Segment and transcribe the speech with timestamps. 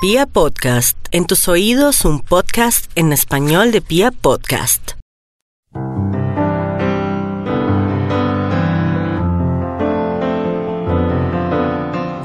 [0.00, 4.92] Pia Podcast, en tus oídos un podcast en español de Pia Podcast.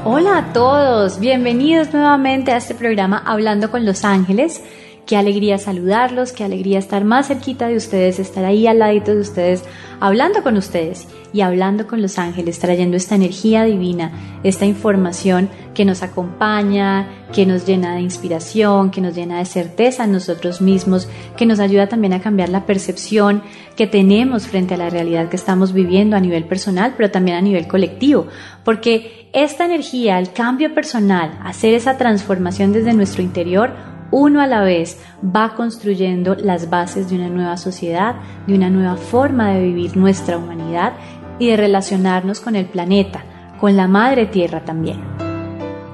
[0.04, 4.62] Hola a todos, bienvenidos nuevamente a este programa Hablando con los Ángeles.
[5.06, 9.20] Qué alegría saludarlos, qué alegría estar más cerquita de ustedes, estar ahí al ladito de
[9.20, 9.62] ustedes,
[10.00, 14.12] hablando con ustedes y hablando con los ángeles, trayendo esta energía divina,
[14.44, 20.04] esta información que nos acompaña, que nos llena de inspiración, que nos llena de certeza
[20.04, 23.42] en nosotros mismos, que nos ayuda también a cambiar la percepción
[23.76, 27.42] que tenemos frente a la realidad que estamos viviendo a nivel personal, pero también a
[27.42, 28.26] nivel colectivo,
[28.64, 34.62] porque esta energía, el cambio personal, hacer esa transformación desde nuestro interior, uno a la
[34.62, 38.14] vez va construyendo las bases de una nueva sociedad,
[38.46, 40.92] de una nueva forma de vivir nuestra humanidad
[41.40, 43.24] y de relacionarnos con el planeta,
[43.58, 45.00] con la madre tierra también.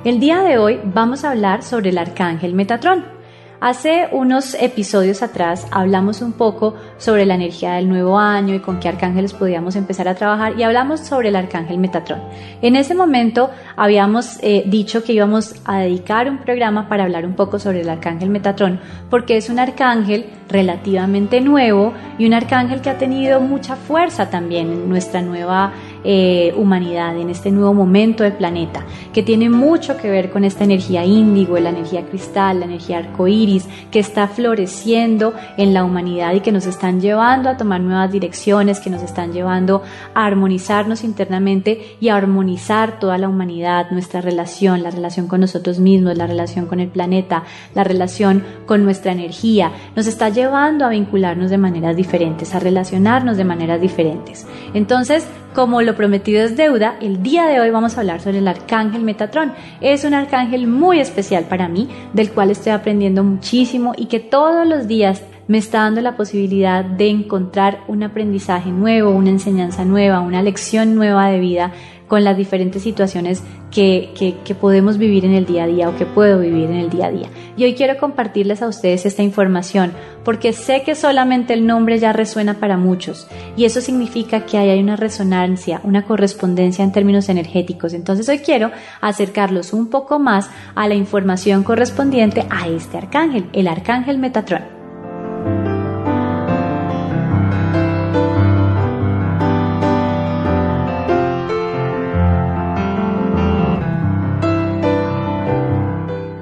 [0.05, 3.20] El día de hoy vamos a hablar sobre el arcángel Metatrón.
[3.63, 8.81] Hace unos episodios atrás hablamos un poco sobre la energía del nuevo año y con
[8.81, 12.23] qué arcángeles podíamos empezar a trabajar y hablamos sobre el arcángel Metatrón.
[12.63, 17.35] En ese momento habíamos eh, dicho que íbamos a dedicar un programa para hablar un
[17.35, 18.81] poco sobre el arcángel Metatrón
[19.11, 24.73] porque es un arcángel relativamente nuevo y un arcángel que ha tenido mucha fuerza también
[24.73, 25.75] en nuestra nueva
[26.05, 30.65] eh, humanidad, en este nuevo momento del planeta, que tiene mucho que ver con esta
[30.65, 36.41] energía índigo, la energía cristal, la energía arcoíris, que está floreciendo en la humanidad y
[36.41, 39.83] que nos están llevando a tomar nuevas direcciones, que nos están llevando
[40.15, 45.81] a armonizarnos internamente y a armonizar toda la humanidad, nuestra relación, la relación con nosotros
[45.81, 50.91] mismos, la relación con el planeta, la relación con nuestra energía, nos está llevando a
[50.91, 54.47] vincularnos de maneras diferentes, a relacionarnos de maneras diferentes.
[54.75, 58.49] Entonces, como lo prometido es deuda, el día de hoy vamos a hablar sobre el
[58.49, 59.53] arcángel Metatrón.
[59.81, 64.67] Es un arcángel muy especial para mí, del cual estoy aprendiendo muchísimo y que todos
[64.67, 70.21] los días me está dando la posibilidad de encontrar un aprendizaje nuevo, una enseñanza nueva,
[70.21, 71.73] una lección nueva de vida
[72.07, 73.43] con las diferentes situaciones
[73.73, 74.11] que,
[74.45, 77.07] que, podemos vivir en el día a día o que puedo vivir en el día
[77.07, 77.29] a día.
[77.57, 79.93] Y hoy quiero compartirles a ustedes esta información
[80.25, 83.27] porque sé que solamente el nombre ya resuena para muchos
[83.57, 87.93] y eso significa que hay una resonancia, una correspondencia en términos energéticos.
[87.93, 88.71] Entonces hoy quiero
[89.01, 94.80] acercarlos un poco más a la información correspondiente a este arcángel, el arcángel Metatrón.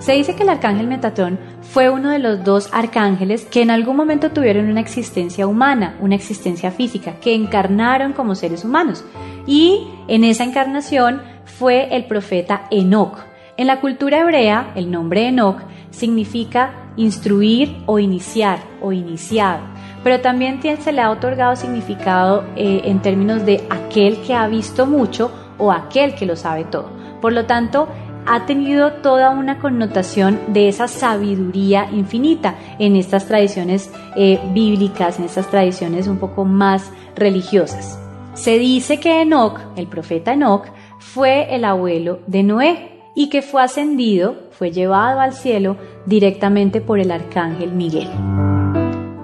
[0.09, 3.95] Se dice que el arcángel Metatrón fue uno de los dos arcángeles que en algún
[3.95, 9.05] momento tuvieron una existencia humana, una existencia física, que encarnaron como seres humanos.
[9.47, 13.19] Y en esa encarnación fue el profeta Enoch.
[13.59, 15.59] En la cultura hebrea, el nombre Enoch
[15.91, 19.61] significa instruir o iniciar o iniciado,
[20.03, 24.87] pero también se le ha otorgado significado eh, en términos de aquel que ha visto
[24.87, 26.97] mucho o aquel que lo sabe todo.
[27.21, 27.89] Por lo tanto,
[28.29, 35.25] ha tenido toda una connotación de esa sabiduría infinita en estas tradiciones eh, bíblicas, en
[35.25, 37.99] estas tradiciones un poco más religiosas.
[38.35, 40.67] Se dice que Enoch, el profeta Enoch,
[40.99, 47.01] fue el abuelo de Noé y que fue ascendido, fue llevado al cielo directamente por
[47.01, 48.09] el arcángel Miguel.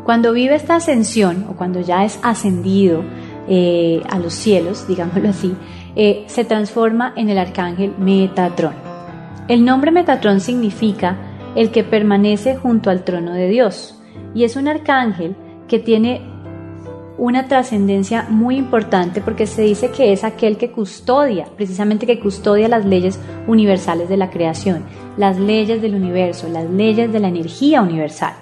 [0.04, 3.04] Cuando vive esta ascensión o cuando ya es ascendido
[3.48, 5.54] eh, a los cielos, digámoslo así,
[5.94, 8.93] eh, se transforma en el arcángel Metatrón.
[9.46, 11.18] El nombre Metatrón significa
[11.54, 14.00] el que permanece junto al trono de Dios
[14.34, 15.36] y es un arcángel
[15.68, 16.22] que tiene
[17.18, 22.68] una trascendencia muy importante porque se dice que es aquel que custodia, precisamente que custodia
[22.68, 24.84] las leyes universales de la creación,
[25.18, 28.32] las leyes del universo, las leyes de la energía universal.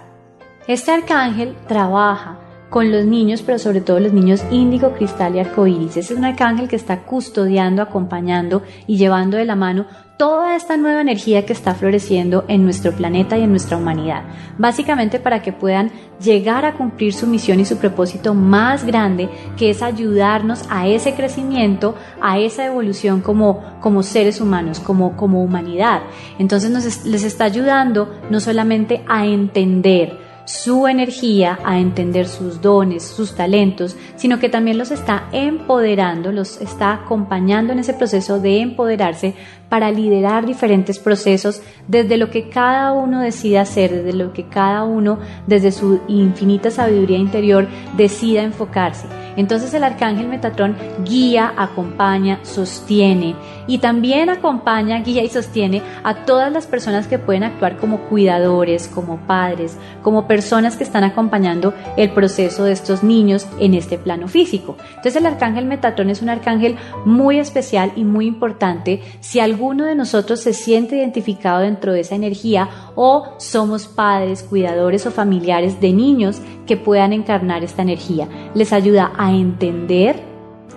[0.68, 2.38] Este arcángel trabaja
[2.72, 5.98] con los niños, pero sobre todo los niños índigo, cristal y arcoíris.
[5.98, 9.84] es un arcángel que está custodiando, acompañando y llevando de la mano
[10.16, 14.22] toda esta nueva energía que está floreciendo en nuestro planeta y en nuestra humanidad,
[14.56, 19.28] básicamente para que puedan llegar a cumplir su misión y su propósito más grande,
[19.58, 25.42] que es ayudarnos a ese crecimiento, a esa evolución como, como seres humanos, como, como
[25.42, 26.02] humanidad.
[26.38, 33.04] Entonces nos, les está ayudando no solamente a entender, su energía, a entender sus dones,
[33.04, 38.60] sus talentos, sino que también los está empoderando, los está acompañando en ese proceso de
[38.60, 39.34] empoderarse
[39.72, 44.84] para liderar diferentes procesos desde lo que cada uno decida hacer, desde lo que cada
[44.84, 47.66] uno, desde su infinita sabiduría interior,
[47.96, 49.06] decida enfocarse.
[49.34, 50.76] Entonces el arcángel Metatrón
[51.06, 53.34] guía, acompaña, sostiene
[53.66, 58.88] y también acompaña, guía y sostiene a todas las personas que pueden actuar como cuidadores,
[58.88, 64.28] como padres, como personas que están acompañando el proceso de estos niños en este plano
[64.28, 64.76] físico.
[64.88, 66.76] Entonces el arcángel Metatrón es un arcángel
[67.06, 72.16] muy especial y muy importante si alguno de nosotros se siente identificado dentro de esa
[72.16, 78.26] energía o somos padres, cuidadores o familiares de niños que puedan encarnar esta energía.
[78.54, 80.20] Les ayuda a entender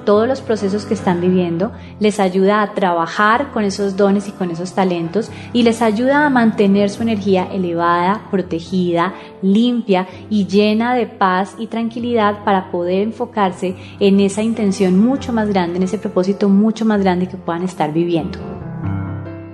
[0.06, 4.52] todos los procesos que están viviendo, les ayuda a trabajar con esos dones y con
[4.52, 11.08] esos talentos y les ayuda a mantener su energía elevada, protegida, limpia y llena de
[11.08, 16.50] paz y tranquilidad para poder enfocarse en esa intención mucho más grande, en ese propósito
[16.50, 18.55] mucho más grande que puedan estar viviendo.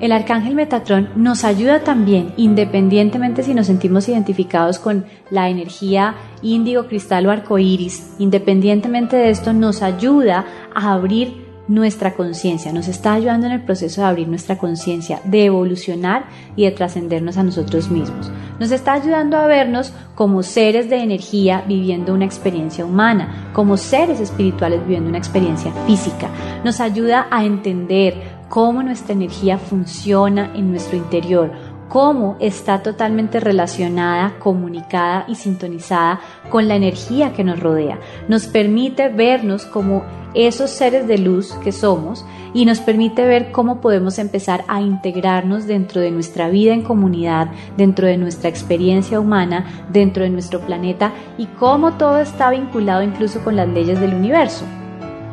[0.01, 6.87] El arcángel Metatrón nos ayuda también, independientemente si nos sentimos identificados con la energía índigo,
[6.87, 10.43] cristal o arcoíris, independientemente de esto, nos ayuda
[10.73, 15.45] a abrir nuestra conciencia, nos está ayudando en el proceso de abrir nuestra conciencia, de
[15.45, 16.25] evolucionar
[16.55, 18.31] y de trascendernos a nosotros mismos.
[18.59, 24.19] Nos está ayudando a vernos como seres de energía viviendo una experiencia humana, como seres
[24.19, 26.29] espirituales viviendo una experiencia física.
[26.65, 31.53] Nos ayuda a entender cómo nuestra energía funciona en nuestro interior,
[31.87, 36.19] cómo está totalmente relacionada, comunicada y sintonizada
[36.49, 37.97] con la energía que nos rodea.
[38.27, 40.03] Nos permite vernos como
[40.33, 45.65] esos seres de luz que somos y nos permite ver cómo podemos empezar a integrarnos
[45.65, 51.13] dentro de nuestra vida en comunidad, dentro de nuestra experiencia humana, dentro de nuestro planeta
[51.37, 54.65] y cómo todo está vinculado incluso con las leyes del universo.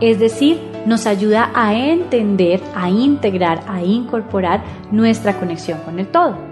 [0.01, 6.49] Es decir, nos ayuda a entender, a integrar, a incorporar nuestra conexión con el todo.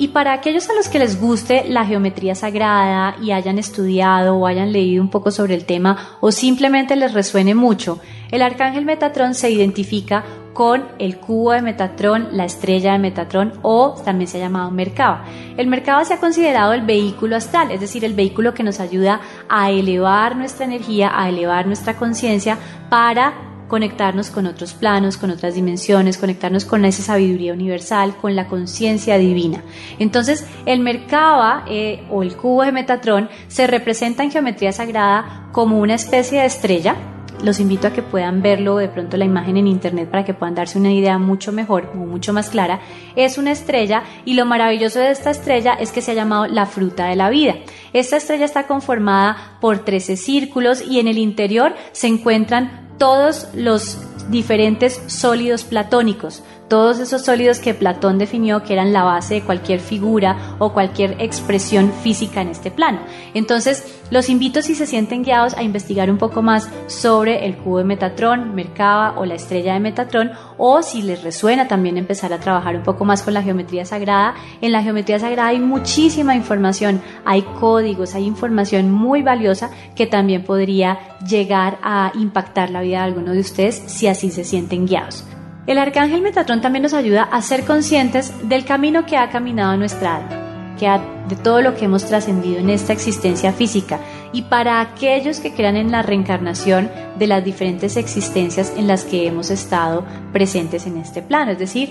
[0.00, 4.46] Y para aquellos a los que les guste la geometría sagrada y hayan estudiado o
[4.46, 8.00] hayan leído un poco sobre el tema o simplemente les resuene mucho,
[8.30, 13.94] el arcángel Metatrón se identifica con el cubo de Metatrón, la estrella de Metatrón o
[14.04, 15.24] también se ha llamado Merkaba.
[15.56, 19.20] El Merkaba se ha considerado el vehículo astral, es decir, el vehículo que nos ayuda
[19.48, 22.58] a elevar nuestra energía, a elevar nuestra conciencia
[22.88, 28.48] para conectarnos con otros planos, con otras dimensiones, conectarnos con esa sabiduría universal, con la
[28.48, 29.62] conciencia divina.
[30.00, 35.78] Entonces, el Merkaba eh, o el cubo de Metatrón se representa en geometría sagrada como
[35.78, 36.96] una especie de estrella
[37.42, 40.54] los invito a que puedan verlo de pronto la imagen en internet para que puedan
[40.54, 42.80] darse una idea mucho mejor, mucho más clara.
[43.16, 46.66] Es una estrella y lo maravilloso de esta estrella es que se ha llamado la
[46.66, 47.56] fruta de la vida.
[47.92, 53.98] Esta estrella está conformada por 13 círculos y en el interior se encuentran todos los
[54.30, 59.80] diferentes sólidos platónicos, todos esos sólidos que Platón definió que eran la base de cualquier
[59.80, 63.00] figura o cualquier expresión física en este plano.
[63.34, 67.78] Entonces, los invito si se sienten guiados a investigar un poco más sobre el cubo
[67.78, 72.38] de Metatrón, Merkaba o la estrella de Metatrón o si les resuena también empezar a
[72.38, 74.36] trabajar un poco más con la geometría sagrada.
[74.60, 80.44] En la geometría sagrada hay muchísima información, hay códigos, hay información muy valiosa que también
[80.44, 85.24] podría llegar a impactar la vida de alguno de ustedes si así se sienten guiados.
[85.70, 90.16] El arcángel Metatrón también nos ayuda a ser conscientes del camino que ha caminado nuestra
[90.16, 90.88] alma, que
[91.28, 94.00] de todo lo que hemos trascendido en esta existencia física
[94.32, 99.28] y para aquellos que crean en la reencarnación de las diferentes existencias en las que
[99.28, 101.90] hemos estado presentes en este plano, es decir,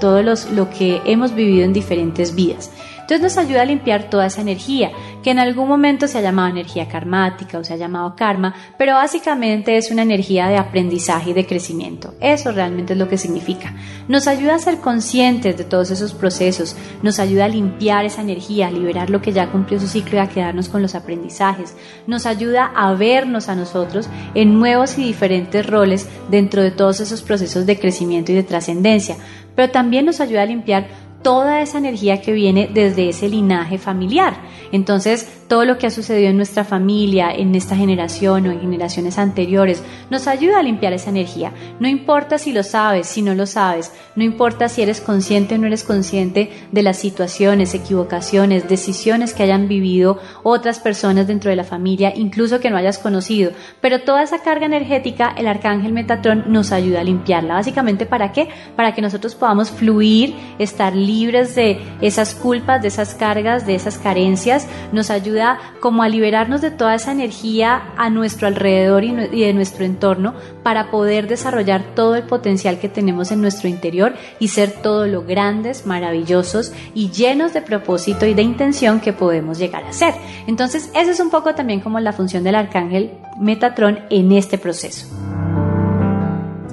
[0.00, 2.72] todo lo que hemos vivido en diferentes vidas.
[3.10, 4.92] Entonces nos ayuda a limpiar toda esa energía,
[5.24, 8.94] que en algún momento se ha llamado energía karmática o se ha llamado karma, pero
[8.94, 12.14] básicamente es una energía de aprendizaje y de crecimiento.
[12.20, 13.74] Eso realmente es lo que significa.
[14.06, 18.68] Nos ayuda a ser conscientes de todos esos procesos, nos ayuda a limpiar esa energía,
[18.68, 21.74] a liberar lo que ya cumplió su ciclo y a quedarnos con los aprendizajes.
[22.06, 27.22] Nos ayuda a vernos a nosotros en nuevos y diferentes roles dentro de todos esos
[27.22, 29.16] procesos de crecimiento y de trascendencia,
[29.56, 34.34] pero también nos ayuda a limpiar toda esa energía que viene desde ese linaje familiar.
[34.72, 39.18] Entonces, todo lo que ha sucedido en nuestra familia, en esta generación o en generaciones
[39.18, 41.52] anteriores, nos ayuda a limpiar esa energía.
[41.80, 45.58] No importa si lo sabes, si no lo sabes, no importa si eres consciente o
[45.58, 51.56] no eres consciente de las situaciones, equivocaciones, decisiones que hayan vivido otras personas dentro de
[51.56, 53.50] la familia, incluso que no hayas conocido,
[53.80, 57.54] pero toda esa carga energética, el arcángel Metatrón nos ayuda a limpiarla.
[57.54, 58.48] Básicamente, ¿para qué?
[58.76, 63.98] Para que nosotros podamos fluir, estar libres de esas culpas, de esas cargas, de esas
[63.98, 69.52] carencias, nos ayuda como a liberarnos de toda esa energía a nuestro alrededor y de
[69.52, 74.70] nuestro entorno para poder desarrollar todo el potencial que tenemos en nuestro interior y ser
[74.82, 79.92] todo lo grandes, maravillosos y llenos de propósito y de intención que podemos llegar a
[79.92, 80.14] ser.
[80.46, 85.06] Entonces, eso es un poco también como la función del arcángel Metatron en este proceso.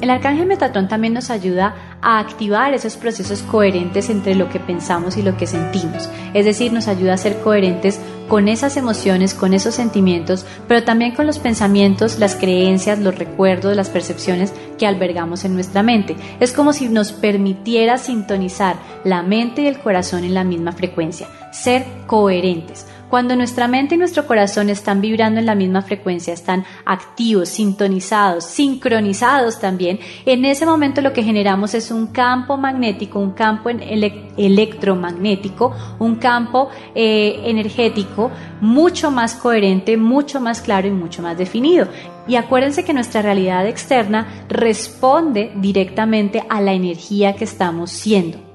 [0.02, 5.18] El arcángel Metatron también nos ayuda a activar esos procesos coherentes entre lo que pensamos
[5.18, 6.08] y lo que sentimos.
[6.36, 11.16] Es decir, nos ayuda a ser coherentes con esas emociones, con esos sentimientos, pero también
[11.16, 16.16] con los pensamientos, las creencias, los recuerdos, las percepciones que albergamos en nuestra mente.
[16.40, 21.28] Es como si nos permitiera sintonizar la mente y el corazón en la misma frecuencia,
[21.52, 22.86] ser coherentes.
[23.10, 28.44] Cuando nuestra mente y nuestro corazón están vibrando en la misma frecuencia, están activos, sintonizados,
[28.44, 35.74] sincronizados también, en ese momento lo que generamos es un campo magnético, un campo electromagnético,
[36.00, 41.88] un campo eh, energético mucho más coherente, mucho más claro y mucho más definido.
[42.28, 48.48] Y acuérdense que nuestra realidad externa responde directamente a la energía que estamos siendo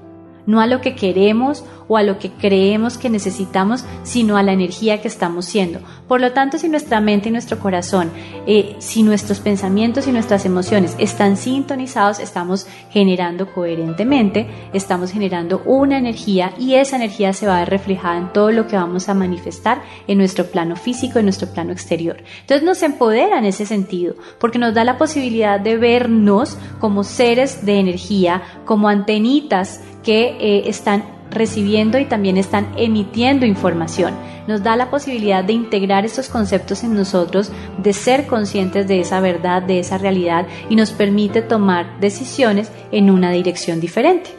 [0.45, 4.53] no a lo que queremos o a lo que creemos que necesitamos, sino a la
[4.53, 5.79] energía que estamos siendo.
[6.07, 8.11] Por lo tanto, si nuestra mente y nuestro corazón,
[8.45, 15.97] eh, si nuestros pensamientos y nuestras emociones están sintonizados, estamos generando coherentemente, estamos generando una
[15.97, 19.13] energía y esa energía se va a ver reflejada en todo lo que vamos a
[19.13, 22.17] manifestar en nuestro plano físico, en nuestro plano exterior.
[22.41, 27.65] Entonces nos empodera en ese sentido, porque nos da la posibilidad de vernos como seres
[27.65, 34.13] de energía, como antenitas que eh, están recibiendo y también están emitiendo información.
[34.47, 39.19] Nos da la posibilidad de integrar estos conceptos en nosotros, de ser conscientes de esa
[39.19, 44.31] verdad, de esa realidad y nos permite tomar decisiones en una dirección diferente.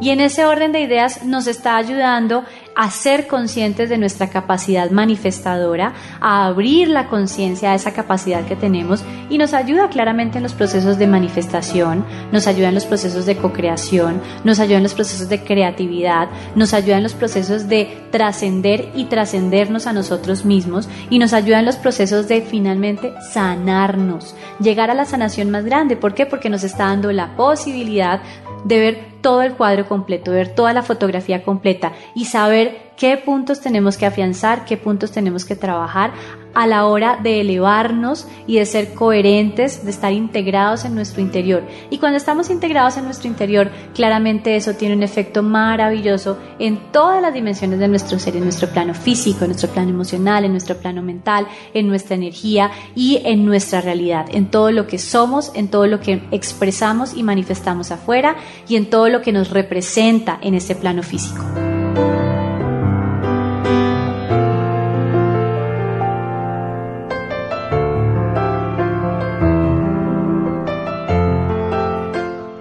[0.00, 2.44] Y en ese orden de ideas nos está ayudando
[2.80, 8.56] a ser conscientes de nuestra capacidad manifestadora, a abrir la conciencia a esa capacidad que
[8.56, 13.26] tenemos y nos ayuda claramente en los procesos de manifestación, nos ayuda en los procesos
[13.26, 17.98] de co-creación, nos ayuda en los procesos de creatividad, nos ayuda en los procesos de
[18.10, 24.34] trascender y trascendernos a nosotros mismos y nos ayuda en los procesos de finalmente sanarnos,
[24.58, 25.96] llegar a la sanación más grande.
[25.96, 26.24] ¿Por qué?
[26.24, 28.22] Porque nos está dando la posibilidad
[28.64, 33.62] de ver todo el cuadro completo, ver toda la fotografía completa y saber qué puntos
[33.62, 36.12] tenemos que afianzar, qué puntos tenemos que trabajar
[36.52, 41.62] a la hora de elevarnos y de ser coherentes, de estar integrados en nuestro interior.
[41.88, 47.22] Y cuando estamos integrados en nuestro interior, claramente eso tiene un efecto maravilloso en todas
[47.22, 50.76] las dimensiones de nuestro ser, en nuestro plano físico, en nuestro plano emocional, en nuestro
[50.76, 55.68] plano mental, en nuestra energía y en nuestra realidad, en todo lo que somos, en
[55.68, 58.36] todo lo que expresamos y manifestamos afuera
[58.68, 61.42] y en todo lo que nos representa en este plano físico.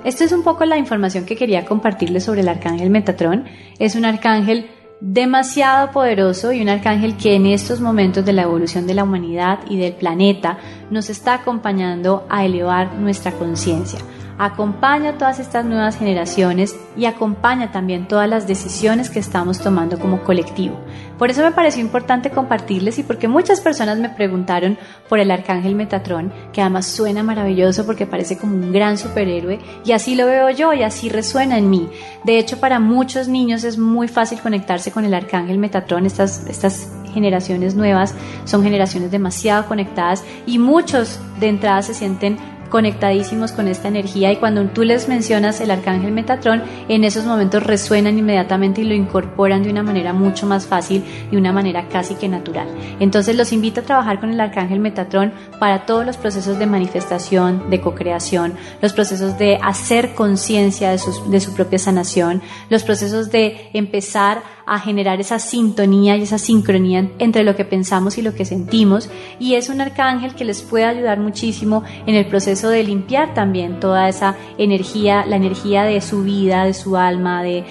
[0.10, 3.46] Esto es un poco la información que quería compartirles sobre el arcángel Metatron.
[3.78, 4.66] Es un arcángel
[5.01, 9.60] demasiado poderoso y un arcángel que en estos momentos de la evolución de la humanidad
[9.70, 10.58] y del planeta
[10.89, 14.00] nos está acompañando a elevar nuestra conciencia
[14.39, 20.24] acompaña todas estas nuevas generaciones y acompaña también todas las decisiones que estamos tomando como
[20.24, 20.79] colectivo.
[21.17, 24.77] Por eso me pareció importante compartirles y porque muchas personas me preguntaron
[25.10, 29.91] por el arcángel Metatron, que además suena maravilloso porque parece como un gran superhéroe y
[29.91, 31.89] así lo veo yo y así resuena en mí.
[32.24, 36.89] De hecho, para muchos niños es muy fácil conectarse con el arcángel Metatron, estas, estas
[37.13, 38.13] generaciones nuevas
[38.46, 42.38] son generaciones demasiado conectadas y muchos de entrada se sienten
[42.70, 47.64] conectadísimos con esta energía y cuando tú les mencionas el arcángel Metatron, en esos momentos
[47.64, 52.16] resuenan inmediatamente y lo incorporan de una manera mucho más fácil, de una manera casi
[52.16, 52.68] que natural.
[53.00, 57.70] Entonces los invito a trabajar con el arcángel Metatron para todos los procesos de manifestación,
[57.70, 63.70] de co-creación, los procesos de hacer conciencia de, de su propia sanación, los procesos de
[63.74, 68.46] empezar a generar esa sintonía y esa sincronía entre lo que pensamos y lo que
[68.46, 69.10] sentimos
[69.40, 73.80] y es un arcángel que les puede ayudar muchísimo en el proceso de limpiar también
[73.80, 77.64] toda esa energía, la energía de su vida, de su alma, de,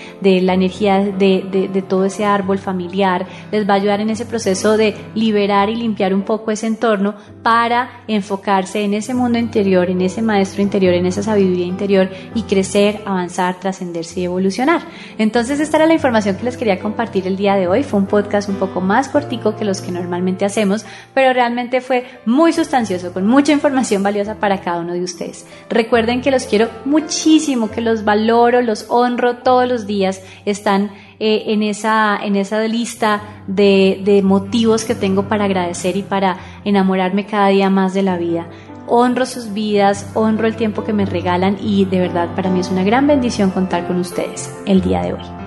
[0.43, 4.76] la energía de, de todo ese árbol familiar, les va a ayudar en ese proceso
[4.76, 7.14] de liberar y limpiar un poco ese entorno
[7.45, 12.43] para enfocarse en ese mundo interior, en ese maestro interior, en esa sabiduría interior y
[12.43, 14.83] crecer, avanzar, trascenderse y evolucionar.
[15.17, 17.83] Entonces esta era la información que les quería compartir compartir el día de hoy.
[17.83, 22.07] Fue un podcast un poco más cortico que los que normalmente hacemos, pero realmente fue
[22.25, 25.47] muy sustancioso, con mucha información valiosa para cada uno de ustedes.
[25.68, 30.23] Recuerden que los quiero muchísimo, que los valoro, los honro todos los días.
[30.47, 30.90] Están
[31.21, 36.38] eh, en, esa, en esa lista de, de motivos que tengo para agradecer y para
[36.64, 38.47] enamorarme cada día más de la vida
[38.90, 42.71] honro sus vidas, honro el tiempo que me regalan y de verdad para mí es
[42.71, 45.38] una gran bendición contar con ustedes el día de hoy.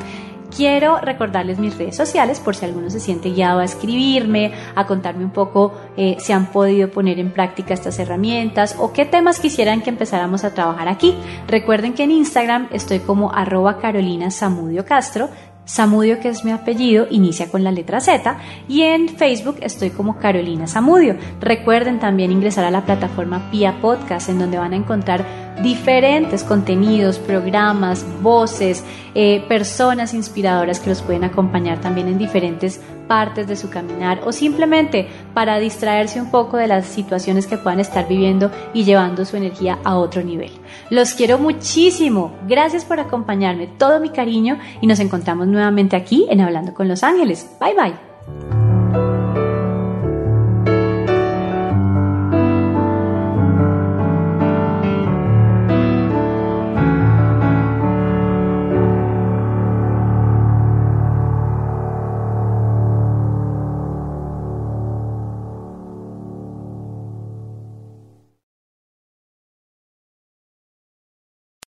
[0.61, 5.25] Quiero recordarles mis redes sociales por si alguno se siente guiado a escribirme, a contarme
[5.25, 9.81] un poco eh, si han podido poner en práctica estas herramientas o qué temas quisieran
[9.81, 11.15] que empezáramos a trabajar aquí.
[11.47, 15.29] Recuerden que en Instagram estoy como arroba Carolina Samudio Castro,
[15.65, 18.37] Samudio, que es mi apellido, inicia con la letra Z
[18.67, 21.15] y en Facebook estoy como Carolina Samudio.
[21.39, 25.25] Recuerden también ingresar a la plataforma Pia Podcast en donde van a encontrar
[25.61, 33.47] diferentes contenidos, programas, voces, eh, personas inspiradoras que los pueden acompañar también en diferentes partes
[33.47, 38.07] de su caminar o simplemente para distraerse un poco de las situaciones que puedan estar
[38.07, 40.51] viviendo y llevando su energía a otro nivel.
[40.89, 42.31] Los quiero muchísimo.
[42.47, 43.67] Gracias por acompañarme.
[43.67, 47.49] Todo mi cariño y nos encontramos nuevamente aquí en Hablando con los Ángeles.
[47.59, 48.60] Bye bye.